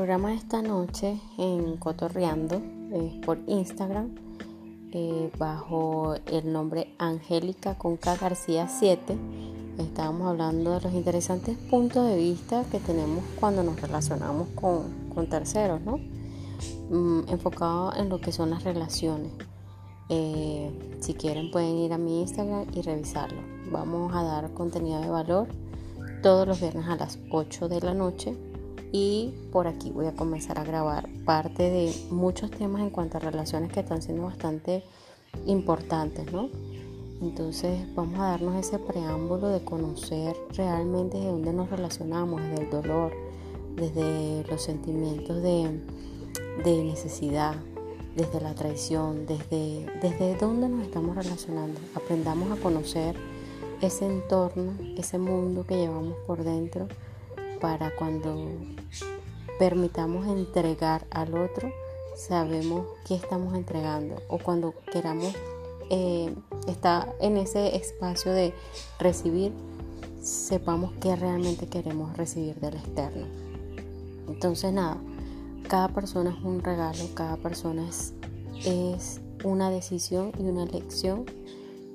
[0.00, 2.62] programa de esta noche en Cotorreando
[3.22, 4.14] por Instagram
[4.92, 9.14] eh, bajo el nombre Angélica Conca García 7.
[9.76, 15.82] Estábamos hablando de los interesantes puntos de vista que tenemos cuando nos relacionamos con, terceros,
[15.82, 15.98] ¿no?
[16.88, 19.32] Mm, enfocado en lo que son las relaciones.
[20.08, 23.42] Eh, si quieren pueden ir a mi Instagram y revisarlo.
[23.70, 25.48] Vamos a dar contenido de valor
[26.22, 28.34] todos los viernes a las 8 de la noche
[28.92, 33.20] y por aquí voy a comenzar a grabar parte de muchos temas en cuanto a
[33.20, 34.82] relaciones que están siendo bastante
[35.46, 36.48] importantes, ¿no?
[37.22, 42.70] Entonces vamos a darnos ese preámbulo de conocer realmente de dónde nos relacionamos, desde el
[42.70, 43.12] dolor,
[43.76, 45.80] desde los sentimientos de,
[46.64, 47.54] de necesidad,
[48.16, 51.78] desde la traición, desde, desde dónde nos estamos relacionando.
[51.94, 53.14] Aprendamos a conocer
[53.82, 56.88] ese entorno, ese mundo que llevamos por dentro
[57.60, 58.48] para cuando
[59.58, 61.70] permitamos entregar al otro,
[62.16, 65.34] sabemos qué estamos entregando o cuando queramos
[65.90, 66.34] eh,
[66.66, 68.54] estar en ese espacio de
[68.98, 69.52] recibir,
[70.22, 73.26] sepamos qué realmente queremos recibir del externo.
[74.28, 74.98] Entonces nada,
[75.68, 78.14] cada persona es un regalo, cada persona es,
[78.64, 81.24] es una decisión y una elección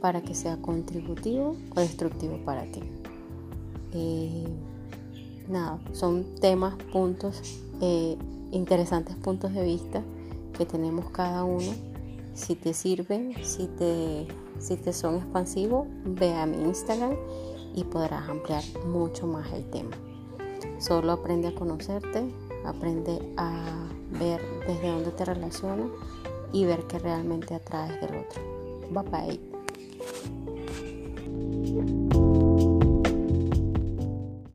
[0.00, 2.80] para que sea contributivo o destructivo para ti.
[3.92, 4.46] Eh,
[5.48, 8.16] nada, son temas, puntos, eh,
[8.50, 10.02] interesantes puntos de vista
[10.56, 11.72] que tenemos cada uno.
[12.34, 14.26] Si te sirven, si te,
[14.58, 17.14] si te son expansivos, ve a mi Instagram
[17.74, 19.96] y podrás ampliar mucho más el tema.
[20.78, 22.24] Solo aprende a conocerte,
[22.64, 25.88] aprende a ver desde dónde te relacionas
[26.52, 28.42] y ver qué realmente atraes del otro.
[28.90, 29.61] Bye bye.